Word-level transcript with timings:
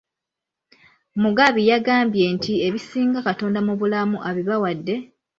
Mugabi 1.21 1.61
yagambye 1.71 2.25
nti 2.35 2.53
ebisinga 2.67 3.19
Katonda 3.27 3.59
mu 3.67 3.73
bulamu 3.79 4.17
abibawadde 4.29 4.95